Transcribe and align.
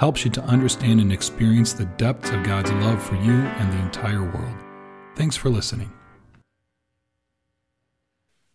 helps 0.00 0.24
you 0.24 0.30
to 0.30 0.42
understand 0.44 0.98
and 0.98 1.12
experience 1.12 1.74
the 1.74 1.84
depths 1.84 2.30
of 2.30 2.42
God's 2.42 2.72
love 2.72 3.02
for 3.02 3.16
you 3.16 3.34
and 3.34 3.70
the 3.70 3.82
entire 3.82 4.22
world. 4.22 4.56
Thanks 5.14 5.36
for 5.36 5.50
listening. 5.50 5.92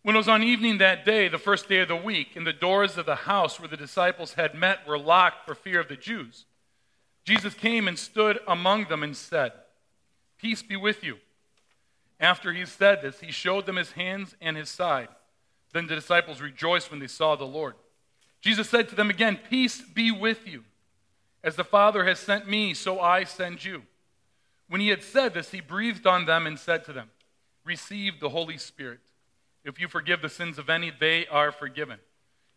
When 0.02 0.16
it 0.16 0.18
was 0.18 0.26
on 0.26 0.42
evening 0.42 0.78
that 0.78 1.04
day, 1.04 1.28
the 1.28 1.38
first 1.38 1.68
day 1.68 1.78
of 1.78 1.86
the 1.86 1.94
week, 1.94 2.34
and 2.34 2.44
the 2.44 2.52
doors 2.52 2.98
of 2.98 3.06
the 3.06 3.14
house 3.14 3.60
where 3.60 3.68
the 3.68 3.76
disciples 3.76 4.32
had 4.32 4.56
met 4.56 4.88
were 4.88 4.98
locked 4.98 5.46
for 5.46 5.54
fear 5.54 5.78
of 5.78 5.86
the 5.86 5.94
Jews, 5.94 6.46
Jesus 7.24 7.54
came 7.54 7.86
and 7.86 7.96
stood 7.96 8.40
among 8.48 8.86
them 8.88 9.04
and 9.04 9.16
said, 9.16 9.52
Peace 10.38 10.64
be 10.64 10.74
with 10.74 11.04
you. 11.04 11.18
After 12.18 12.52
he 12.52 12.66
said 12.66 13.02
this, 13.02 13.20
he 13.20 13.30
showed 13.30 13.66
them 13.66 13.76
his 13.76 13.92
hands 13.92 14.34
and 14.40 14.56
his 14.56 14.68
side. 14.68 15.10
Then 15.72 15.86
the 15.86 15.94
disciples 15.94 16.40
rejoiced 16.40 16.90
when 16.90 16.98
they 16.98 17.06
saw 17.06 17.36
the 17.36 17.44
Lord. 17.44 17.74
Jesus 18.40 18.68
said 18.68 18.88
to 18.88 18.96
them 18.96 19.10
again, 19.10 19.38
Peace 19.48 19.80
be 19.80 20.10
with 20.10 20.48
you. 20.48 20.64
As 21.46 21.54
the 21.54 21.62
Father 21.62 22.04
has 22.04 22.18
sent 22.18 22.48
me, 22.48 22.74
so 22.74 22.98
I 22.98 23.22
send 23.22 23.64
you. 23.64 23.84
When 24.68 24.80
he 24.80 24.88
had 24.88 25.04
said 25.04 25.32
this, 25.32 25.52
he 25.52 25.60
breathed 25.60 26.04
on 26.04 26.26
them 26.26 26.44
and 26.44 26.58
said 26.58 26.84
to 26.86 26.92
them, 26.92 27.08
Receive 27.64 28.18
the 28.18 28.30
Holy 28.30 28.58
Spirit. 28.58 28.98
If 29.64 29.80
you 29.80 29.86
forgive 29.86 30.22
the 30.22 30.28
sins 30.28 30.58
of 30.58 30.68
any, 30.68 30.90
they 30.90 31.24
are 31.28 31.52
forgiven. 31.52 32.00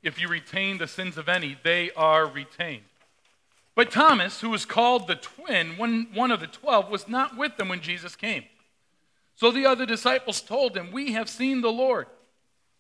If 0.02 0.20
you 0.20 0.28
retain 0.28 0.80
the 0.80 0.88
sins 0.88 1.20
of 1.20 1.30
any, 1.30 1.56
they 1.64 1.92
are 1.92 2.26
retained. 2.26 2.86
But 3.76 3.92
Thomas, 3.92 4.42
who 4.42 4.50
was 4.50 4.66
called 4.66 5.08
the 5.08 5.16
twin, 5.16 5.78
one, 5.78 6.08
one 6.16 6.32
of 6.32 6.40
the 6.40 6.48
twelve, 6.48 6.90
was 6.90 7.08
not 7.08 7.38
with 7.38 7.58
them 7.58 7.70
when 7.70 7.82
Jesus 7.82 8.16
came. 8.16 8.46
So 9.36 9.52
the 9.52 9.68
other 9.68 9.86
disciples 9.86 10.42
told 10.42 10.76
him, 10.76 10.92
We 10.92 11.14
have 11.14 11.30
seen 11.30 11.62
the 11.62 11.72
Lord. 11.72 12.08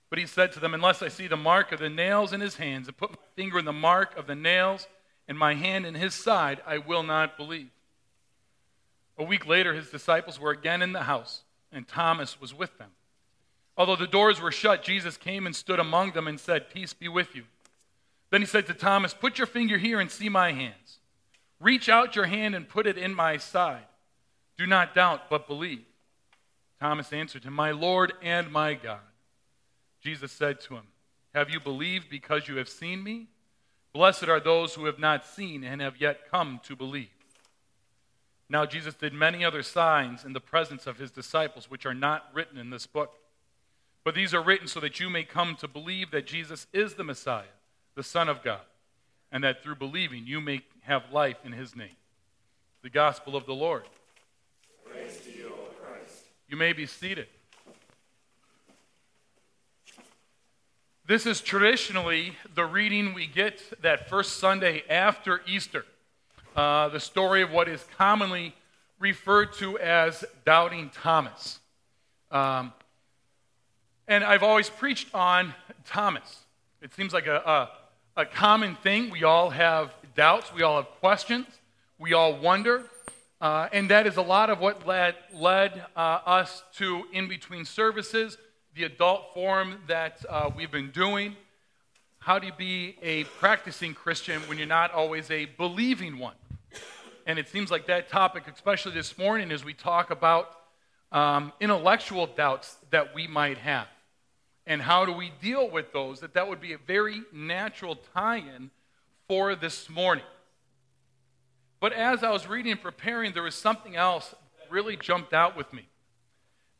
But 0.09 0.17
he 0.17 0.25
said 0.25 0.53
to 0.53 0.59
them, 0.59 0.73
Unless 0.73 1.03
I 1.03 1.09
see 1.09 1.27
the 1.27 1.37
mark 1.37 1.71
of 1.71 1.79
the 1.79 1.87
nails 1.87 2.33
in 2.33 2.41
his 2.41 2.55
hands, 2.55 2.87
and 2.87 2.97
put 2.97 3.11
my 3.11 3.17
finger 3.35 3.59
in 3.59 3.65
the 3.65 3.71
mark 3.71 4.17
of 4.17 4.25
the 4.25 4.33
nails, 4.33 4.87
and 5.29 5.37
my 5.37 5.53
hand 5.53 5.85
in 5.85 5.93
his 5.93 6.15
side, 6.15 6.59
I 6.65 6.79
will 6.79 7.03
not 7.03 7.37
believe. 7.37 7.69
A 9.15 9.23
week 9.23 9.45
later, 9.45 9.75
his 9.75 9.91
disciples 9.91 10.39
were 10.39 10.49
again 10.49 10.81
in 10.81 10.91
the 10.91 11.03
house, 11.03 11.43
and 11.71 11.87
Thomas 11.87 12.41
was 12.41 12.51
with 12.51 12.75
them. 12.79 12.89
Although 13.77 13.95
the 13.95 14.07
doors 14.07 14.41
were 14.41 14.51
shut, 14.51 14.83
Jesus 14.83 15.17
came 15.17 15.45
and 15.45 15.55
stood 15.55 15.79
among 15.79 16.11
them 16.11 16.27
and 16.27 16.39
said, 16.39 16.71
Peace 16.71 16.93
be 16.93 17.07
with 17.07 17.35
you. 17.35 17.43
Then 18.31 18.41
he 18.41 18.47
said 18.47 18.65
to 18.67 18.73
Thomas, 18.73 19.13
Put 19.13 19.37
your 19.37 19.45
finger 19.45 19.77
here 19.77 19.99
and 19.99 20.09
see 20.09 20.29
my 20.29 20.51
hands. 20.51 20.97
Reach 21.59 21.89
out 21.89 22.15
your 22.15 22.25
hand 22.25 22.55
and 22.55 22.67
put 22.67 22.87
it 22.87 22.97
in 22.97 23.13
my 23.13 23.37
side. 23.37 23.85
Do 24.57 24.65
not 24.65 24.95
doubt, 24.95 25.29
but 25.29 25.47
believe. 25.47 25.85
Thomas 26.79 27.13
answered 27.13 27.43
him, 27.43 27.53
My 27.53 27.69
Lord 27.69 28.13
and 28.23 28.51
my 28.51 28.73
God. 28.73 28.99
Jesus 30.01 30.31
said 30.31 30.59
to 30.61 30.75
him, 30.75 30.87
Have 31.35 31.51
you 31.51 31.59
believed 31.59 32.09
because 32.09 32.47
you 32.47 32.55
have 32.55 32.69
seen 32.69 33.03
me? 33.03 33.27
Blessed 33.93 34.27
are 34.27 34.39
those 34.39 34.75
who 34.75 34.85
have 34.85 34.99
not 34.99 35.25
seen 35.25 35.63
and 35.63 35.81
have 35.81 35.99
yet 35.99 36.29
come 36.29 36.59
to 36.63 36.75
believe. 36.75 37.09
Now, 38.49 38.65
Jesus 38.65 38.95
did 38.95 39.13
many 39.13 39.45
other 39.45 39.61
signs 39.61 40.25
in 40.25 40.33
the 40.33 40.39
presence 40.39 40.87
of 40.87 40.97
his 40.97 41.11
disciples, 41.11 41.69
which 41.69 41.85
are 41.85 41.93
not 41.93 42.25
written 42.33 42.57
in 42.57 42.69
this 42.69 42.87
book. 42.87 43.13
But 44.03 44.15
these 44.15 44.33
are 44.33 44.41
written 44.41 44.67
so 44.67 44.79
that 44.79 44.99
you 44.99 45.09
may 45.09 45.23
come 45.23 45.55
to 45.57 45.67
believe 45.67 46.11
that 46.11 46.25
Jesus 46.25 46.65
is 46.73 46.95
the 46.95 47.03
Messiah, 47.03 47.43
the 47.95 48.03
Son 48.03 48.27
of 48.27 48.43
God, 48.43 48.61
and 49.31 49.43
that 49.43 49.61
through 49.61 49.75
believing 49.75 50.25
you 50.25 50.41
may 50.41 50.61
have 50.81 51.11
life 51.11 51.37
in 51.43 51.51
his 51.51 51.75
name. 51.75 51.95
The 52.81 52.89
gospel 52.89 53.35
of 53.35 53.45
the 53.45 53.53
Lord. 53.53 53.83
Praise 54.89 55.19
to 55.25 55.31
you, 55.31 55.47
O 55.53 55.65
Christ. 55.83 56.23
You 56.47 56.57
may 56.57 56.73
be 56.73 56.85
seated. 56.85 57.27
This 61.09 61.25
is 61.25 61.41
traditionally 61.41 62.35
the 62.53 62.65
reading 62.65 63.15
we 63.15 63.25
get 63.25 63.81
that 63.81 64.09
first 64.09 64.37
Sunday 64.37 64.83
after 64.87 65.41
Easter. 65.47 65.83
Uh, 66.55 66.89
the 66.89 66.99
story 66.99 67.41
of 67.41 67.49
what 67.49 67.67
is 67.67 67.83
commonly 67.97 68.53
referred 68.99 69.53
to 69.53 69.79
as 69.79 70.23
Doubting 70.45 70.91
Thomas. 70.93 71.57
Um, 72.29 72.73
and 74.07 74.23
I've 74.23 74.43
always 74.43 74.69
preached 74.69 75.07
on 75.15 75.55
Thomas. 75.83 76.43
It 76.79 76.93
seems 76.93 77.11
like 77.11 77.25
a, 77.25 77.37
a, 78.15 78.21
a, 78.21 78.25
common 78.27 78.75
thing. 78.75 79.09
We 79.09 79.23
all 79.23 79.49
have 79.49 79.91
doubts, 80.15 80.53
we 80.53 80.61
all 80.61 80.75
have 80.75 80.91
questions, 80.99 81.47
we 81.97 82.13
all 82.13 82.37
wonder. 82.37 82.83
Uh, 83.41 83.67
and 83.73 83.89
that 83.89 84.05
is 84.05 84.17
a 84.17 84.21
lot 84.21 84.51
of 84.51 84.59
what 84.59 84.85
led, 84.85 85.15
led 85.33 85.85
uh, 85.95 86.19
us 86.27 86.61
to 86.75 87.05
in 87.11 87.27
between 87.27 87.65
services 87.65 88.37
the 88.79 88.85
adult 88.85 89.33
forum 89.33 89.75
that 89.87 90.25
uh, 90.29 90.49
we've 90.55 90.71
been 90.71 90.89
doing. 90.91 91.35
How 92.19 92.39
do 92.39 92.47
you 92.47 92.53
be 92.57 92.95
a 93.01 93.25
practicing 93.25 93.93
Christian 93.93 94.39
when 94.43 94.57
you're 94.57 94.67
not 94.67 94.93
always 94.93 95.29
a 95.29 95.47
believing 95.57 96.17
one? 96.17 96.35
And 97.27 97.37
it 97.37 97.49
seems 97.49 97.71
like 97.71 97.87
that 97.87 98.07
topic, 98.07 98.43
especially 98.47 98.93
this 98.93 99.17
morning, 99.17 99.51
as 99.51 99.65
we 99.65 99.73
talk 99.73 100.11
about 100.11 100.55
um, 101.11 101.51
intellectual 101.59 102.25
doubts 102.25 102.77
that 102.91 103.13
we 103.13 103.27
might 103.27 103.57
have. 103.57 103.87
And 104.65 104.81
how 104.81 105.03
do 105.03 105.11
we 105.11 105.33
deal 105.41 105.69
with 105.69 105.91
those? 105.91 106.21
That 106.21 106.35
that 106.35 106.47
would 106.47 106.61
be 106.61 106.71
a 106.71 106.77
very 106.77 107.21
natural 107.33 107.97
tie-in 108.13 108.71
for 109.27 109.55
this 109.55 109.89
morning. 109.89 110.23
But 111.81 111.91
as 111.91 112.23
I 112.23 112.31
was 112.31 112.47
reading 112.47 112.71
and 112.71 112.81
preparing, 112.81 113.33
there 113.33 113.43
was 113.43 113.55
something 113.55 113.97
else 113.97 114.29
that 114.29 114.71
really 114.71 114.95
jumped 114.95 115.33
out 115.33 115.57
with 115.57 115.73
me 115.73 115.89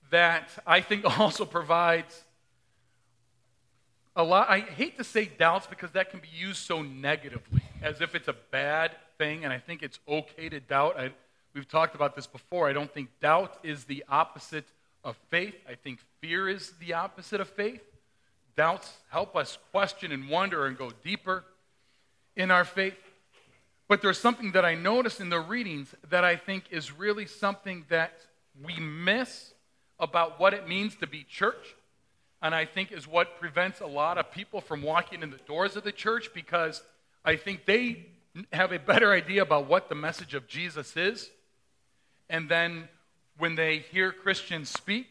that 0.10 0.50
I 0.66 0.82
think 0.82 1.06
also 1.20 1.46
provides 1.46 2.24
a 4.16 4.24
lot. 4.24 4.50
I 4.50 4.60
hate 4.60 4.98
to 4.98 5.04
say 5.04 5.26
doubts 5.26 5.68
because 5.68 5.92
that 5.92 6.10
can 6.12 6.20
be 6.20 6.30
used 6.36 6.60
so 6.60 6.82
negatively, 6.82 7.62
as 7.82 8.02
if 8.02 8.16
it's 8.16 8.28
a 8.28 8.36
bad 8.52 8.92
thing, 9.18 9.44
and 9.44 9.54
I 9.54 9.60
think 9.60 9.84
it's 9.84 10.00
okay 10.08 10.50
to 10.50 10.60
doubt. 10.60 11.00
I, 11.00 11.12
we've 11.54 11.68
talked 11.68 11.96
about 11.96 12.16
this 12.16 12.28
before. 12.28 12.68
I 12.68 12.74
don't 12.74 12.94
think 12.94 13.10
doubt 13.22 13.58
is 13.64 13.86
the 13.86 14.04
opposite 14.10 14.66
of 15.04 15.16
faith, 15.30 15.56
I 15.68 15.76
think 15.76 16.00
fear 16.20 16.50
is 16.50 16.74
the 16.80 16.94
opposite 16.94 17.40
of 17.40 17.48
faith. 17.50 17.82
Doubts 18.58 18.98
help 19.10 19.36
us 19.36 19.58
question 19.72 20.12
and 20.12 20.28
wonder 20.28 20.66
and 20.66 20.78
go 20.78 20.92
deeper 21.04 21.46
in 22.36 22.52
our 22.52 22.66
faith. 22.66 22.98
But 23.88 24.02
there's 24.02 24.20
something 24.20 24.52
that 24.52 24.66
I 24.66 24.76
noticed 24.76 25.22
in 25.22 25.30
the 25.30 25.40
readings 25.40 25.96
that 26.10 26.24
I 26.24 26.36
think 26.36 26.66
is 26.70 26.92
really 26.92 27.26
something 27.26 27.86
that 27.90 28.20
we 28.62 28.76
miss 28.80 29.54
about 30.00 30.40
what 30.40 30.54
it 30.54 30.68
means 30.68 30.96
to 30.98 31.08
be 31.08 31.24
church. 31.24 31.76
And 32.42 32.56
I 32.56 32.66
think 32.66 32.92
is 32.92 33.08
what 33.08 33.40
prevents 33.40 33.82
a 33.82 33.86
lot 33.86 34.18
of 34.18 34.32
people 34.32 34.62
from 34.62 34.82
walking 34.82 35.24
in 35.24 35.30
the 35.30 35.38
doors 35.38 35.76
of 35.76 35.84
the 35.84 35.92
church 35.92 36.30
because 36.34 36.82
I 37.26 37.36
think 37.36 37.66
they 37.66 38.06
have 38.54 38.72
a 38.72 38.80
better 38.80 39.12
idea 39.12 39.42
about 39.42 39.68
what 39.68 39.90
the 39.90 39.96
message 39.96 40.34
of 40.34 40.48
Jesus 40.48 40.96
is. 40.96 41.30
And 42.30 42.48
then 42.48 42.88
when 43.38 43.56
they 43.56 43.80
hear 43.80 44.12
Christians 44.12 44.70
speak, 44.70 45.08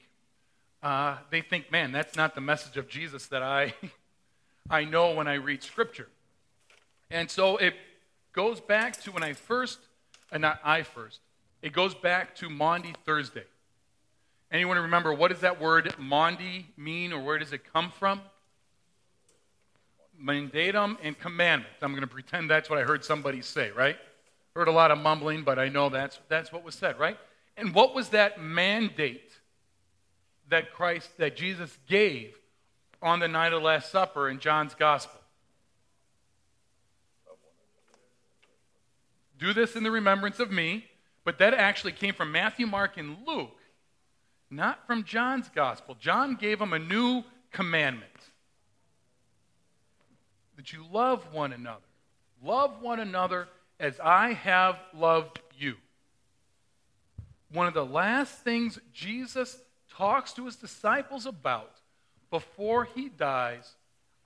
uh, 0.82 1.16
they 1.30 1.40
think, 1.40 1.70
man, 1.72 1.92
that's 1.92 2.16
not 2.16 2.34
the 2.34 2.40
message 2.40 2.76
of 2.76 2.88
Jesus 2.88 3.26
that 3.26 3.42
I, 3.42 3.74
I 4.70 4.84
know 4.84 5.12
when 5.12 5.28
I 5.28 5.34
read 5.34 5.62
Scripture. 5.62 6.08
And 7.10 7.30
so 7.30 7.56
it 7.56 7.74
goes 8.32 8.60
back 8.60 9.00
to 9.02 9.12
when 9.12 9.22
I 9.22 9.32
first, 9.32 9.78
and 10.30 10.42
not 10.42 10.60
I 10.62 10.82
first, 10.82 11.20
it 11.62 11.72
goes 11.72 11.94
back 11.94 12.36
to 12.36 12.48
Maundy 12.48 12.94
Thursday. 13.04 13.44
Anyone 14.50 14.78
remember 14.78 15.12
what 15.12 15.30
does 15.30 15.40
that 15.40 15.60
word 15.60 15.94
Maundy 15.98 16.66
mean 16.76 17.12
or 17.12 17.22
where 17.22 17.38
does 17.38 17.52
it 17.52 17.70
come 17.72 17.90
from? 17.90 18.22
Mandatum 20.22 20.96
and 21.02 21.18
commandment. 21.18 21.74
I'm 21.82 21.92
going 21.92 22.00
to 22.00 22.06
pretend 22.06 22.50
that's 22.50 22.70
what 22.70 22.78
I 22.78 22.82
heard 22.82 23.04
somebody 23.04 23.42
say, 23.42 23.70
right? 23.70 23.96
Heard 24.56 24.68
a 24.68 24.72
lot 24.72 24.90
of 24.90 24.98
mumbling, 24.98 25.42
but 25.44 25.58
I 25.58 25.68
know 25.68 25.90
that's, 25.90 26.18
that's 26.28 26.50
what 26.50 26.64
was 26.64 26.74
said, 26.74 26.98
right? 26.98 27.18
And 27.56 27.74
what 27.74 27.94
was 27.94 28.08
that 28.10 28.40
mandate 28.40 29.32
that 30.48 30.72
Christ, 30.72 31.10
that 31.18 31.36
Jesus 31.36 31.76
gave 31.86 32.34
on 33.02 33.20
the 33.20 33.28
night 33.28 33.52
of 33.52 33.60
the 33.60 33.66
Last 33.66 33.92
Supper 33.92 34.28
in 34.28 34.40
John's 34.40 34.74
Gospel? 34.74 35.20
Do 39.38 39.52
this 39.52 39.76
in 39.76 39.82
the 39.82 39.90
remembrance 39.90 40.40
of 40.40 40.50
me, 40.50 40.86
but 41.24 41.38
that 41.38 41.54
actually 41.54 41.92
came 41.92 42.14
from 42.14 42.32
Matthew, 42.32 42.66
Mark, 42.66 42.96
and 42.96 43.18
Luke 43.26 43.57
not 44.50 44.86
from 44.86 45.04
John's 45.04 45.48
gospel. 45.54 45.96
John 46.00 46.36
gave 46.36 46.58
them 46.58 46.72
a 46.72 46.78
new 46.78 47.22
commandment 47.52 48.10
that 50.56 50.72
you 50.72 50.84
love 50.90 51.32
one 51.32 51.52
another. 51.52 51.84
Love 52.42 52.82
one 52.82 53.00
another 53.00 53.48
as 53.78 54.00
I 54.00 54.32
have 54.32 54.76
loved 54.94 55.40
you. 55.56 55.76
One 57.52 57.66
of 57.66 57.74
the 57.74 57.86
last 57.86 58.40
things 58.40 58.78
Jesus 58.92 59.58
talks 59.90 60.32
to 60.34 60.44
his 60.46 60.56
disciples 60.56 61.26
about 61.26 61.72
before 62.30 62.84
he 62.94 63.08
dies, 63.08 63.74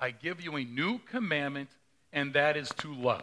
I 0.00 0.10
give 0.10 0.40
you 0.40 0.56
a 0.56 0.64
new 0.64 0.98
commandment, 0.98 1.70
and 2.12 2.32
that 2.32 2.56
is 2.56 2.69
to 2.78 2.92
love. 2.92 3.22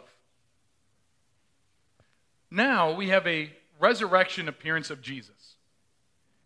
Now 2.49 2.93
we 2.93 3.09
have 3.09 3.27
a 3.27 3.51
resurrection 3.79 4.47
appearance 4.47 4.89
of 4.89 5.01
Jesus. 5.01 5.55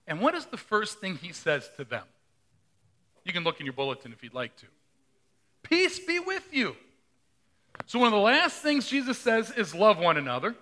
And 0.07 0.19
what 0.19 0.35
is 0.35 0.45
the 0.45 0.57
first 0.57 0.99
thing 0.99 1.15
he 1.15 1.31
says 1.31 1.69
to 1.77 1.83
them? 1.83 2.03
You 3.23 3.31
can 3.31 3.43
look 3.43 3.59
in 3.59 3.65
your 3.65 3.73
bulletin 3.73 4.11
if 4.11 4.21
you'd 4.23 4.33
like 4.33 4.55
to. 4.57 4.65
Peace 5.63 5.99
be 5.99 6.19
with 6.19 6.53
you. 6.53 6.75
So, 7.85 7.99
one 7.99 8.07
of 8.07 8.13
the 8.13 8.19
last 8.19 8.61
things 8.61 8.87
Jesus 8.87 9.17
says 9.17 9.51
is 9.51 9.73
love 9.73 9.97
one 9.97 10.17
another. 10.17 10.55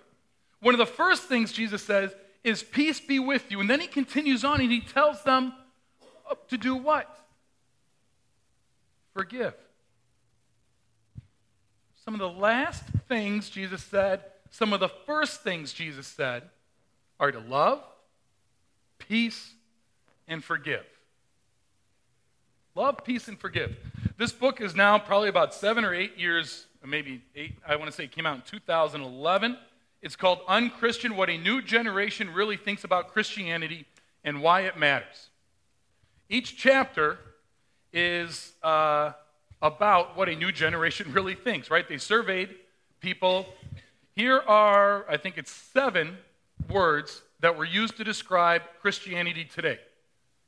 One 0.60 0.74
of 0.74 0.78
the 0.78 0.86
first 0.86 1.24
things 1.24 1.52
Jesus 1.52 1.82
says 1.82 2.14
is 2.44 2.62
peace 2.62 3.00
be 3.00 3.18
with 3.18 3.50
you. 3.50 3.60
And 3.60 3.68
then 3.68 3.80
he 3.80 3.86
continues 3.86 4.44
on 4.44 4.60
and 4.60 4.70
he 4.70 4.80
tells 4.80 5.22
them 5.24 5.52
to 6.48 6.56
do 6.56 6.74
what? 6.74 7.08
Forgive. 9.12 9.54
Some 12.04 12.14
of 12.14 12.20
the 12.20 12.28
last 12.28 12.84
things 13.08 13.50
Jesus 13.50 13.82
said, 13.82 14.24
some 14.50 14.72
of 14.72 14.80
the 14.80 14.88
first 14.88 15.42
things 15.42 15.72
Jesus 15.72 16.06
said 16.06 16.44
are 17.20 17.30
to 17.30 17.38
love, 17.38 17.82
peace, 19.08 19.54
and 20.28 20.42
forgive. 20.42 20.84
Love, 22.74 23.04
peace, 23.04 23.28
and 23.28 23.38
forgive. 23.38 23.76
This 24.16 24.32
book 24.32 24.60
is 24.60 24.74
now 24.74 24.98
probably 24.98 25.28
about 25.28 25.54
seven 25.54 25.84
or 25.84 25.94
eight 25.94 26.16
years, 26.16 26.66
maybe 26.84 27.22
eight, 27.34 27.56
I 27.66 27.76
want 27.76 27.90
to 27.90 27.96
say 27.96 28.04
it 28.04 28.12
came 28.12 28.24
out 28.24 28.36
in 28.36 28.42
2011. 28.42 29.58
It's 30.00 30.16
called 30.16 30.40
Unchristian 30.48 31.16
What 31.16 31.28
a 31.28 31.36
New 31.36 31.62
Generation 31.62 32.32
Really 32.32 32.56
Thinks 32.56 32.84
About 32.84 33.12
Christianity 33.12 33.86
and 34.24 34.42
Why 34.42 34.62
It 34.62 34.76
Matters. 34.78 35.28
Each 36.28 36.56
chapter 36.56 37.18
is 37.92 38.52
uh, 38.62 39.12
about 39.60 40.16
what 40.16 40.28
a 40.28 40.34
new 40.34 40.50
generation 40.50 41.12
really 41.12 41.34
thinks, 41.34 41.70
right? 41.70 41.86
They 41.86 41.98
surveyed 41.98 42.54
people. 43.00 43.46
Here 44.16 44.38
are, 44.38 45.04
I 45.10 45.18
think 45.18 45.36
it's 45.36 45.52
seven 45.52 46.16
words 46.70 47.22
that 47.42 47.58
were 47.58 47.64
used 47.64 47.96
to 47.98 48.04
describe 48.04 48.62
Christianity 48.80 49.44
today. 49.44 49.78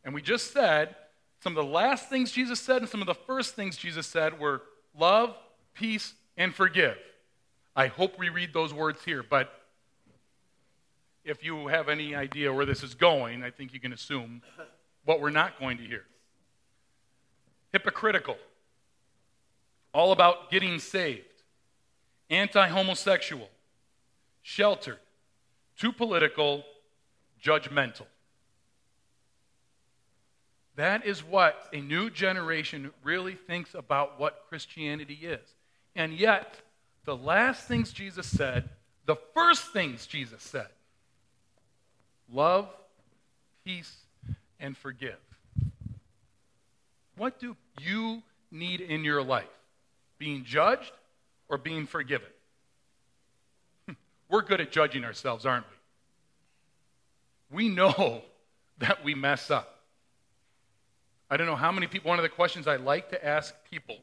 And 0.05 0.15
we 0.15 0.23
just 0.23 0.53
said 0.53 0.95
some 1.41 1.57
of 1.57 1.67
the 1.67 1.71
last 1.71 2.09
things 2.09 2.33
Jesus 2.33 2.59
said 2.59 2.79
and 2.81 2.89
some 2.89 3.03
of 3.03 3.07
the 3.07 3.15
first 3.15 3.55
things 3.55 3.77
Jesus 3.77 4.07
said 4.07 4.39
were 4.39 4.63
love, 4.99 5.35
peace, 5.75 6.15
and 6.37 6.55
forgive. 6.55 6.97
I 7.77 7.89
hope 7.89 8.19
we 8.19 8.29
read 8.29 8.55
those 8.55 8.73
words 8.73 9.05
here, 9.05 9.23
but 9.23 9.53
if 11.25 11.45
you 11.45 11.67
have 11.67 11.89
any 11.89 12.15
idea 12.15 12.53
where 12.53 12.65
this 12.65 12.83
is 12.83 12.95
going, 12.95 13.43
I 13.43 13.51
think 13.51 13.75
you 13.75 13.81
can 13.81 13.93
assume 13.93 14.43
what 15.05 15.21
we're 15.21 15.31
not 15.31 15.59
going 15.59 15.79
to 15.79 15.85
hear. 15.85 16.05
Hypocritical, 17.73 18.37
all 19.93 20.13
about 20.13 20.51
getting 20.51 20.79
saved, 20.79 21.25
anti 22.31 22.69
homosexual, 22.69 23.49
sheltered, 24.43 24.99
too 25.77 25.93
political, 25.93 26.65
judgmental. 27.45 28.07
That 30.77 31.07
is 31.07 31.23
what 31.23 31.69
a 31.73 31.81
new 31.81 32.11
generation 32.11 32.91
really 33.05 33.35
thinks 33.35 33.75
about 33.75 34.19
what 34.19 34.45
Christianity 34.49 35.21
is. 35.23 35.55
And 35.95 36.13
yet, 36.13 36.57
the 37.05 37.17
last 37.17 37.69
things 37.69 37.93
Jesus 37.93 38.27
said, 38.27 38.69
the 39.07 39.17
first 39.35 39.73
things 39.73 40.07
Jesus 40.07 40.43
said, 40.43 40.69
love, 42.33 42.69
peace, 43.65 43.95
and 44.59 44.77
forgive. 44.77 45.19
What 47.17 47.39
do 47.39 47.57
you 47.81 48.23
need 48.51 48.81
in 48.81 49.05
your 49.05 49.23
life? 49.23 49.45
Being 50.19 50.45
judged 50.45 50.93
or 51.49 51.59
being 51.59 51.87
forgiven? 51.87 52.29
We're 54.29 54.43
good 54.43 54.61
at 54.61 54.73
judging 54.73 55.05
ourselves, 55.05 55.47
aren't 55.47 55.67
we? 55.69 55.74
We 57.55 57.69
know 57.69 58.23
that 58.79 59.05
we 59.05 59.15
mess 59.15 59.51
up. 59.51 59.71
I 61.31 61.37
don't 61.37 61.47
know 61.47 61.57
how 61.57 61.73
many 61.73 61.87
people, 61.87 62.09
one 62.09 62.19
of 62.19 62.25
the 62.25 62.29
questions 62.29 62.67
I 62.67 62.77
like 62.77 63.11
to 63.11 63.25
ask 63.25 63.55
people 63.71 63.99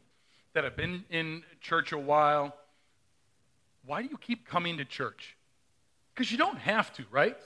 that 0.53 0.63
have 0.63 0.75
been 0.75 1.03
in 1.09 1.44
church 1.59 1.92
a 1.92 1.98
while 1.98 2.56
why 3.86 4.03
do 4.03 4.09
you 4.12 4.18
keep 4.18 4.48
coming 4.48 4.77
to 4.77 4.86
church? 4.86 5.36
Because 6.13 6.31
you 6.31 6.38
don't 6.38 6.59
have 6.59 6.94
to, 6.94 7.06
right? 7.09 7.38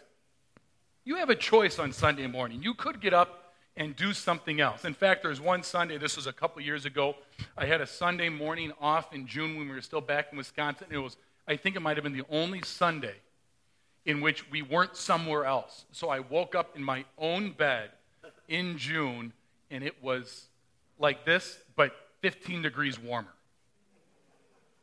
You 1.05 1.15
have 1.15 1.29
a 1.29 1.35
choice 1.35 1.79
on 1.79 1.93
Sunday 1.93 2.27
morning. 2.27 2.61
You 2.61 2.73
could 2.73 2.99
get 2.99 3.13
up 3.13 3.53
and 3.77 3.95
do 3.95 4.11
something 4.11 4.59
else. 4.59 4.83
In 4.83 4.93
fact, 4.93 5.23
there's 5.23 5.39
one 5.39 5.63
Sunday, 5.63 5.97
this 5.97 6.17
was 6.17 6.27
a 6.27 6.33
couple 6.33 6.61
years 6.61 6.83
ago, 6.83 7.15
I 7.57 7.67
had 7.67 7.79
a 7.79 7.87
Sunday 7.87 8.27
morning 8.27 8.73
off 8.81 9.13
in 9.13 9.27
June 9.27 9.55
when 9.55 9.69
we 9.69 9.75
were 9.75 9.81
still 9.81 10.01
back 10.01 10.27
in 10.33 10.37
Wisconsin. 10.37 10.87
It 10.89 10.97
was, 10.97 11.15
I 11.47 11.55
think 11.55 11.77
it 11.77 11.81
might 11.81 11.95
have 11.95 12.03
been 12.03 12.17
the 12.17 12.25
only 12.29 12.61
Sunday 12.63 13.15
in 14.05 14.21
which 14.21 14.49
we 14.51 14.61
weren't 14.61 14.95
somewhere 14.95 15.45
else. 15.45 15.85
So 15.91 16.09
I 16.09 16.19
woke 16.19 16.55
up 16.55 16.75
in 16.75 16.83
my 16.83 17.05
own 17.17 17.51
bed 17.51 17.91
in 18.47 18.77
June 18.77 19.33
and 19.71 19.83
it 19.83 20.01
was 20.03 20.47
like 20.99 21.25
this, 21.25 21.57
but 21.75 21.93
15 22.21 22.61
degrees 22.61 22.99
warmer. 22.99 23.33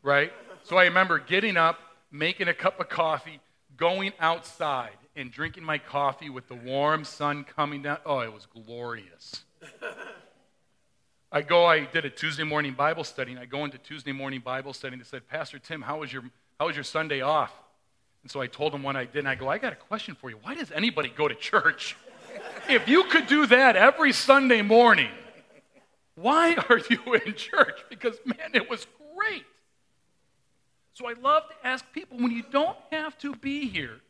Right? 0.02 0.32
So 0.64 0.76
I 0.76 0.84
remember 0.84 1.18
getting 1.18 1.56
up, 1.56 1.78
making 2.10 2.48
a 2.48 2.54
cup 2.54 2.80
of 2.80 2.88
coffee, 2.88 3.40
going 3.76 4.12
outside 4.18 4.96
and 5.14 5.30
drinking 5.30 5.64
my 5.64 5.78
coffee 5.78 6.30
with 6.30 6.48
the 6.48 6.54
warm 6.54 7.04
sun 7.04 7.44
coming 7.44 7.82
down. 7.82 7.98
Oh, 8.04 8.20
it 8.20 8.32
was 8.32 8.46
glorious. 8.46 9.44
I 11.32 11.42
go, 11.42 11.64
I 11.64 11.86
did 11.86 12.04
a 12.04 12.10
Tuesday 12.10 12.42
morning 12.42 12.74
Bible 12.74 13.04
study, 13.04 13.32
and 13.32 13.40
I 13.40 13.46
go 13.46 13.64
into 13.64 13.78
Tuesday 13.78 14.12
morning 14.12 14.40
Bible 14.40 14.74
study, 14.74 14.94
and 14.94 15.02
they 15.02 15.06
said, 15.06 15.26
Pastor 15.28 15.58
Tim, 15.58 15.80
how 15.80 16.00
was 16.00 16.12
your, 16.12 16.24
how 16.60 16.66
was 16.66 16.76
your 16.76 16.84
Sunday 16.84 17.22
off? 17.22 17.52
And 18.22 18.30
so 18.30 18.40
I 18.40 18.46
told 18.46 18.72
them 18.72 18.82
what 18.82 18.96
I 18.96 19.04
did, 19.04 19.20
and 19.20 19.28
I 19.28 19.34
go, 19.34 19.48
I 19.48 19.58
got 19.58 19.72
a 19.72 19.76
question 19.76 20.14
for 20.14 20.30
you. 20.30 20.36
Why 20.42 20.54
does 20.54 20.70
anybody 20.70 21.08
go 21.08 21.28
to 21.28 21.34
church? 21.34 21.96
if 22.68 22.88
you 22.88 23.04
could 23.04 23.26
do 23.26 23.46
that 23.46 23.76
every 23.76 24.12
Sunday 24.12 24.62
morning, 24.62 25.10
why 26.14 26.54
are 26.68 26.80
you 26.88 27.14
in 27.14 27.34
church? 27.34 27.80
Because, 27.88 28.16
man, 28.24 28.50
it 28.54 28.70
was 28.70 28.86
great. 29.16 29.44
So 30.94 31.08
I 31.08 31.14
love 31.14 31.44
to 31.48 31.66
ask 31.66 31.84
people 31.92 32.18
when 32.18 32.30
you 32.30 32.44
don't 32.50 32.76
have 32.90 33.16
to 33.18 33.34
be 33.34 33.68
here, 33.68 34.00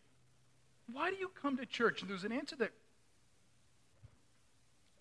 why 0.93 1.11
do 1.11 1.17
you 1.17 1.31
come 1.41 1.57
to 1.57 1.65
church? 1.65 2.03
And 2.03 2.11
there's 2.11 2.25
an 2.25 2.33
answer 2.33 2.57
that 2.57 2.73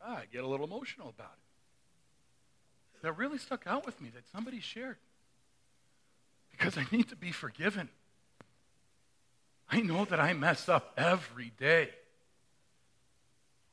ah, 0.03 0.17
I 0.17 0.25
get 0.31 0.43
a 0.43 0.47
little 0.47 0.65
emotional 0.65 1.09
about 1.09 1.33
it. 1.33 3.01
That 3.03 3.17
really 3.17 3.37
stuck 3.37 3.65
out 3.65 3.85
with 3.85 3.99
me 3.99 4.09
that 4.13 4.23
somebody 4.31 4.59
shared. 4.59 4.97
Because 6.51 6.77
I 6.77 6.85
need 6.91 7.09
to 7.09 7.15
be 7.15 7.31
forgiven. 7.31 7.89
I 9.71 9.79
know 9.79 10.03
that 10.05 10.19
I 10.19 10.33
mess 10.33 10.67
up 10.67 10.93
every 10.97 11.53
day. 11.57 11.89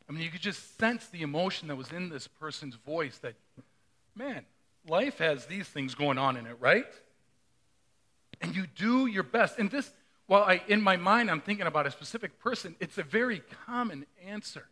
I 0.08 0.12
mean, 0.12 0.22
you 0.22 0.30
could 0.30 0.40
just 0.40 0.78
sense 0.78 1.06
the 1.08 1.22
emotion 1.22 1.68
that 1.68 1.76
was 1.76 1.90
in 1.90 2.08
this 2.08 2.28
person's 2.28 2.76
voice 2.76 3.18
that, 3.18 3.34
man, 4.14 4.44
life 4.88 5.18
has 5.18 5.46
these 5.46 5.66
things 5.66 5.94
going 5.94 6.16
on 6.16 6.36
in 6.36 6.46
it, 6.46 6.56
right? 6.60 6.86
And 8.40 8.54
you 8.54 8.66
do 8.66 9.06
your 9.06 9.24
best. 9.24 9.58
And 9.58 9.70
this, 9.70 9.90
while 10.26 10.44
I, 10.44 10.62
in 10.68 10.80
my 10.80 10.96
mind, 10.96 11.30
I'm 11.30 11.40
thinking 11.40 11.66
about 11.66 11.86
a 11.86 11.90
specific 11.90 12.38
person, 12.38 12.76
it's 12.80 12.96
a 12.96 13.02
very 13.02 13.42
common 13.66 14.06
answer. 14.24 14.66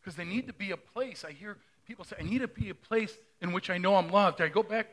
Because 0.00 0.16
they 0.16 0.24
need 0.24 0.46
to 0.46 0.52
be 0.52 0.70
a 0.70 0.76
place. 0.76 1.24
I 1.26 1.32
hear 1.32 1.56
people 1.86 2.04
say, 2.04 2.16
I 2.18 2.22
need 2.22 2.40
to 2.40 2.48
be 2.48 2.70
a 2.70 2.74
place 2.74 3.12
in 3.42 3.52
which 3.52 3.70
I 3.70 3.78
know 3.78 3.96
I'm 3.96 4.08
loved. 4.08 4.40
I 4.40 4.48
go 4.48 4.62
back. 4.62 4.86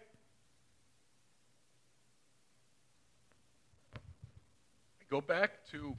Go 5.12 5.20
back 5.20 5.52
to 5.70 5.94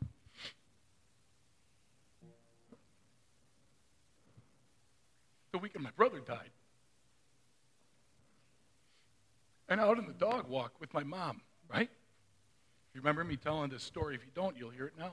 the 5.53 5.59
weekend 5.59 5.85
my 5.85 5.91
brother 5.91 6.19
died. 6.27 6.51
And 9.69 9.81
out 9.81 9.99
in 9.99 10.07
the 10.07 10.15
dog 10.15 10.49
walk 10.49 10.73
with 10.81 10.93
my 10.95 11.05
mom, 11.05 11.43
right? 11.71 11.91
You 12.95 13.01
remember 13.01 13.23
me 13.23 13.37
telling 13.37 13.71
this 13.71 13.83
story? 13.83 14.15
If 14.15 14.23
you 14.23 14.31
don't, 14.35 14.57
you'll 14.57 14.71
hear 14.71 14.87
it 14.87 14.95
now. 14.99 15.13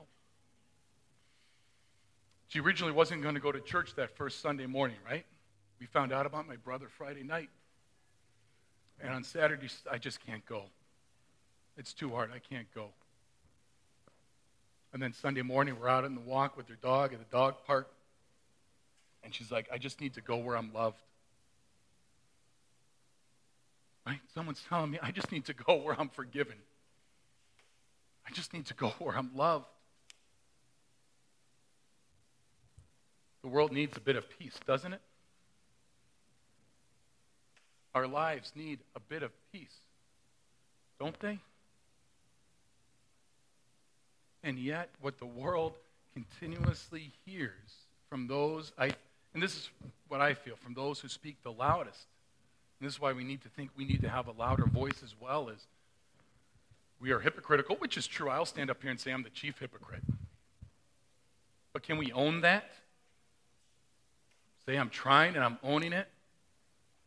She 2.48 2.58
originally 2.60 2.92
wasn't 2.92 3.22
going 3.22 3.34
to 3.34 3.40
go 3.40 3.52
to 3.52 3.60
church 3.60 3.94
that 3.96 4.16
first 4.16 4.40
Sunday 4.40 4.66
morning, 4.66 4.96
right? 5.08 5.24
We 5.78 5.86
found 5.86 6.12
out 6.12 6.24
about 6.26 6.48
my 6.48 6.56
brother 6.56 6.88
Friday 6.88 7.22
night. 7.22 7.50
And 9.00 9.12
on 9.12 9.24
Saturday, 9.24 9.68
I 9.90 9.98
just 9.98 10.24
can't 10.24 10.44
go. 10.46 10.64
It's 11.76 11.92
too 11.92 12.10
hard. 12.10 12.30
I 12.34 12.38
can't 12.38 12.66
go. 12.74 12.88
And 14.92 15.02
then 15.02 15.12
Sunday 15.12 15.42
morning, 15.42 15.76
we're 15.80 15.88
out 15.88 16.04
in 16.04 16.14
the 16.14 16.20
walk 16.20 16.56
with 16.56 16.68
her 16.68 16.76
dog 16.82 17.12
at 17.12 17.18
the 17.18 17.36
dog 17.36 17.54
park. 17.66 17.88
And 19.22 19.34
she's 19.34 19.50
like, 19.50 19.68
I 19.72 19.78
just 19.78 20.00
need 20.00 20.14
to 20.14 20.20
go 20.20 20.36
where 20.36 20.56
I'm 20.56 20.72
loved. 20.72 21.00
Right? 24.06 24.20
Someone's 24.34 24.62
telling 24.68 24.90
me, 24.90 24.98
I 25.02 25.12
just 25.12 25.30
need 25.30 25.44
to 25.46 25.54
go 25.54 25.76
where 25.76 25.98
I'm 25.98 26.08
forgiven. 26.08 26.56
I 28.26 28.32
just 28.32 28.52
need 28.52 28.66
to 28.66 28.74
go 28.74 28.88
where 28.98 29.16
I'm 29.16 29.30
loved. 29.36 29.66
The 33.42 33.48
world 33.48 33.72
needs 33.72 33.96
a 33.96 34.00
bit 34.00 34.16
of 34.16 34.28
peace, 34.38 34.58
doesn't 34.66 34.92
it? 34.92 35.00
Our 37.94 38.06
lives 38.06 38.52
need 38.54 38.80
a 38.94 39.00
bit 39.00 39.22
of 39.22 39.32
peace, 39.52 39.74
don't 40.98 41.18
they? 41.20 41.40
And 44.50 44.58
yet, 44.58 44.90
what 45.00 45.16
the 45.18 45.26
world 45.26 45.74
continuously 46.12 47.12
hears 47.24 47.86
from 48.08 48.26
those, 48.26 48.72
I, 48.76 48.90
and 49.32 49.40
this 49.40 49.54
is 49.54 49.70
what 50.08 50.20
I 50.20 50.34
feel, 50.34 50.56
from 50.56 50.74
those 50.74 50.98
who 50.98 51.06
speak 51.06 51.40
the 51.44 51.52
loudest, 51.52 52.08
and 52.80 52.88
this 52.88 52.94
is 52.94 53.00
why 53.00 53.12
we 53.12 53.22
need 53.22 53.42
to 53.42 53.48
think 53.48 53.70
we 53.76 53.84
need 53.84 54.02
to 54.02 54.08
have 54.08 54.26
a 54.26 54.32
louder 54.32 54.66
voice 54.66 55.04
as 55.04 55.14
well, 55.20 55.50
is 55.50 55.68
we 56.98 57.12
are 57.12 57.20
hypocritical, 57.20 57.76
which 57.76 57.96
is 57.96 58.08
true. 58.08 58.28
I'll 58.28 58.44
stand 58.44 58.70
up 58.70 58.82
here 58.82 58.90
and 58.90 58.98
say 58.98 59.12
I'm 59.12 59.22
the 59.22 59.30
chief 59.30 59.60
hypocrite. 59.60 60.02
But 61.72 61.84
can 61.84 61.96
we 61.96 62.10
own 62.10 62.40
that? 62.40 62.72
Say 64.66 64.74
I'm 64.74 64.90
trying 64.90 65.36
and 65.36 65.44
I'm 65.44 65.58
owning 65.62 65.92
it. 65.92 66.08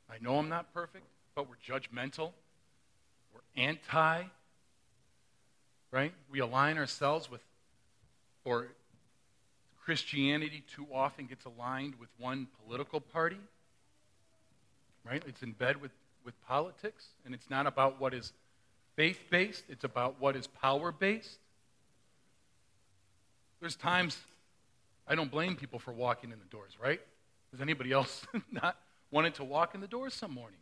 I 0.10 0.16
know 0.22 0.38
I'm 0.38 0.48
not 0.48 0.74
perfect, 0.74 1.04
but 1.36 1.48
we're 1.50 1.58
judgmental. 1.58 2.32
We're 3.34 3.62
anti. 3.62 4.24
Right? 5.94 6.12
We 6.32 6.40
align 6.40 6.80
ourselves 6.80 7.30
with, 7.30 7.42
or 8.44 8.66
Christianity 9.86 10.64
too 10.76 10.88
often 10.92 11.28
gets 11.28 11.46
aligned 11.46 11.94
with 12.00 12.10
one 12.18 12.48
political 12.66 13.00
party. 13.00 13.38
Right? 15.06 15.22
It's 15.28 15.44
in 15.44 15.52
bed 15.52 15.80
with, 15.80 15.92
with 16.26 16.34
politics, 16.48 17.10
and 17.26 17.36
it's 17.36 17.48
not 17.48 17.68
about 17.68 18.02
what 18.02 18.16
is 18.16 18.34
faith 18.96 19.20
based, 19.30 19.66
it's 19.70 19.84
about 19.84 20.16
what 20.20 20.36
is 20.36 20.48
power 20.48 20.92
based. 20.92 21.38
There's 23.60 23.76
times 23.76 24.18
I 25.08 25.14
don't 25.14 25.30
blame 25.30 25.56
people 25.56 25.78
for 25.78 25.92
walking 25.92 26.32
in 26.32 26.40
the 26.40 26.46
doors, 26.46 26.72
right? 26.82 27.02
Does 27.52 27.62
anybody 27.62 27.92
else 27.92 28.26
not 28.52 28.78
wanted 29.12 29.36
to 29.36 29.44
walk 29.44 29.76
in 29.76 29.82
the 29.82 29.88
doors 29.88 30.16
some 30.16 30.34
mornings? 30.34 30.60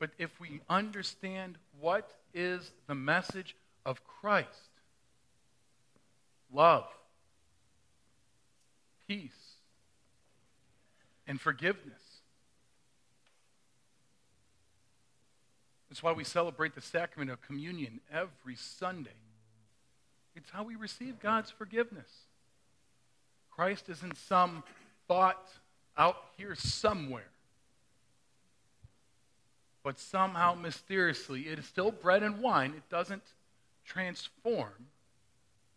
But 0.00 0.10
if 0.18 0.40
we 0.40 0.62
understand 0.68 1.58
what 1.78 2.10
is 2.34 2.72
the 2.88 2.94
message 2.96 3.54
of 3.86 4.02
Christ 4.04 4.48
love, 6.52 6.86
peace, 9.06 9.54
and 11.28 11.40
forgiveness. 11.40 12.00
That's 15.88 16.02
why 16.02 16.10
we 16.10 16.24
celebrate 16.24 16.74
the 16.74 16.80
sacrament 16.80 17.30
of 17.30 17.40
communion 17.40 18.00
every 18.12 18.56
Sunday. 18.56 19.10
It's 20.34 20.50
how 20.50 20.64
we 20.64 20.74
receive 20.74 21.20
God's 21.20 21.50
forgiveness. 21.50 22.10
Christ 23.50 23.88
isn't 23.88 24.16
some 24.16 24.64
thought 25.06 25.52
out 25.96 26.16
here 26.36 26.54
somewhere. 26.56 27.30
But 29.82 29.98
somehow, 29.98 30.54
mysteriously, 30.54 31.48
it 31.48 31.58
is 31.58 31.66
still 31.66 31.90
bread 31.90 32.22
and 32.22 32.40
wine. 32.40 32.74
It 32.76 32.88
doesn't 32.90 33.22
transform. 33.84 34.88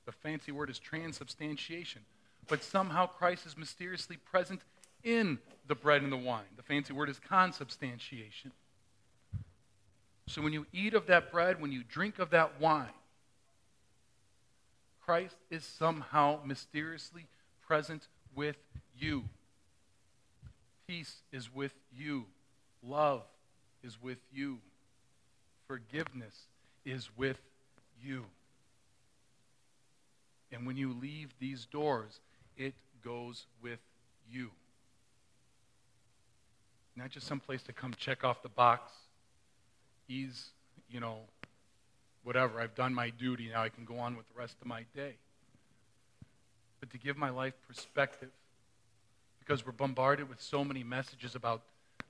The 0.05 0.11
fancy 0.11 0.51
word 0.51 0.69
is 0.69 0.79
transubstantiation. 0.79 2.01
But 2.47 2.63
somehow 2.63 3.07
Christ 3.07 3.45
is 3.45 3.57
mysteriously 3.57 4.17
present 4.17 4.61
in 5.03 5.39
the 5.67 5.75
bread 5.75 6.01
and 6.01 6.11
the 6.11 6.17
wine. 6.17 6.43
The 6.57 6.63
fancy 6.63 6.91
word 6.91 7.09
is 7.09 7.19
consubstantiation. 7.19 8.51
So 10.27 10.41
when 10.41 10.53
you 10.53 10.65
eat 10.73 10.93
of 10.93 11.07
that 11.07 11.31
bread, 11.31 11.61
when 11.61 11.71
you 11.71 11.83
drink 11.83 12.19
of 12.19 12.29
that 12.31 12.59
wine, 12.59 12.87
Christ 15.05 15.35
is 15.49 15.63
somehow 15.63 16.39
mysteriously 16.45 17.25
present 17.65 18.07
with 18.35 18.57
you. 18.97 19.23
Peace 20.87 21.21
is 21.31 21.53
with 21.53 21.73
you. 21.93 22.25
Love 22.81 23.23
is 23.83 24.01
with 24.01 24.19
you. 24.33 24.59
Forgiveness 25.67 26.47
is 26.85 27.09
with 27.17 27.39
you. 28.01 28.25
And 30.51 30.67
when 30.67 30.77
you 30.77 30.93
leave 30.93 31.33
these 31.39 31.65
doors, 31.65 32.19
it 32.57 32.73
goes 33.03 33.45
with 33.61 33.79
you. 34.29 34.51
Not 36.95 37.09
just 37.09 37.25
some 37.25 37.39
place 37.39 37.63
to 37.63 37.73
come 37.73 37.93
check 37.97 38.23
off 38.23 38.43
the 38.43 38.49
box, 38.49 38.91
ease, 40.07 40.49
you 40.89 40.99
know, 40.99 41.17
whatever. 42.23 42.61
I've 42.61 42.75
done 42.75 42.93
my 42.93 43.09
duty. 43.09 43.49
Now 43.51 43.63
I 43.63 43.69
can 43.69 43.83
go 43.83 43.97
on 43.97 44.15
with 44.15 44.27
the 44.27 44.39
rest 44.39 44.55
of 44.61 44.67
my 44.67 44.85
day. 44.95 45.15
But 46.79 46.91
to 46.91 46.97
give 46.97 47.17
my 47.17 47.29
life 47.29 47.53
perspective 47.67 48.29
because 49.39 49.65
we're 49.65 49.71
bombarded 49.71 50.29
with 50.29 50.41
so 50.41 50.63
many 50.63 50.83
messages 50.83 51.35
about 51.35 51.63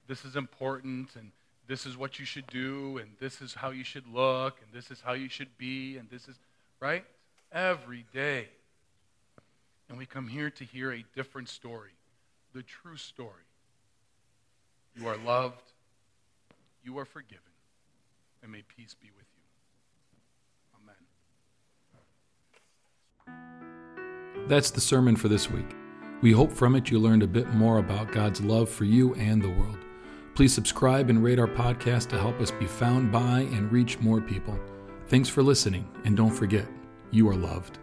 this 0.08 0.26
is 0.26 0.36
important 0.36 1.16
and 1.16 1.32
this 1.68 1.86
is 1.86 1.96
what 1.98 2.20
you 2.20 2.26
should 2.26 2.48
do 2.48 2.98
and 2.98 3.12
this 3.20 3.42
is 3.42 3.54
how 3.54 3.70
you 3.70 3.84
should 3.84 4.08
look 4.08 4.58
and 4.62 4.72
this 4.74 4.92
is 4.92 5.02
how 5.02 5.14
you 5.14 5.30
should 5.30 5.58
be 5.58 5.98
and 5.98 6.10
this 6.10 6.28
is, 6.28 6.36
right? 6.80 7.06
Every 7.52 8.06
day. 8.14 8.48
And 9.90 9.98
we 9.98 10.06
come 10.06 10.28
here 10.28 10.50
to 10.50 10.64
hear 10.64 10.92
a 10.92 11.06
different 11.16 11.50
story, 11.50 11.92
the 12.54 12.64
true 12.64 12.98
story. 12.98 13.30
You 14.96 15.08
are 15.08 15.18
loved, 15.18 15.72
you 16.84 16.98
are 17.00 17.06
forgiven, 17.06 17.44
and 18.42 18.52
may 18.52 18.64
peace 18.76 18.96
be 19.00 19.10
with 19.16 19.26
you. 19.36 19.44
Amen. 23.28 24.48
That's 24.48 24.72
the 24.72 24.82
sermon 24.82 25.16
for 25.16 25.30
this 25.30 25.50
week. 25.50 25.76
We 26.22 26.32
hope 26.32 26.52
from 26.52 26.76
it 26.76 26.90
you 26.90 27.00
learned 27.00 27.24
a 27.24 27.28
bit 27.28 27.54
more 27.54 27.80
about 27.80 28.12
God's 28.12 28.42
love 28.42 28.70
for 28.70 28.86
you 28.86 29.14
and 29.16 29.42
the 29.42 29.50
world. 29.50 29.78
Please 30.36 30.54
subscribe 30.54 31.10
and 31.10 31.24
rate 31.24 31.40
our 31.40 31.48
podcast 31.48 32.10
to 32.10 32.20
help 32.20 32.40
us 32.42 32.52
be 32.52 32.66
found 32.66 33.12
by 33.12 33.42
and 33.52 33.72
reach 33.72 34.00
more 34.00 34.20
people. 34.20 34.60
Thanks 35.08 35.30
for 35.30 35.44
listening, 35.44 35.88
and 36.06 36.18
don't 36.18 36.32
forget, 36.32 36.68
you 37.12 37.30
are 37.30 37.36
loved. 37.36 37.78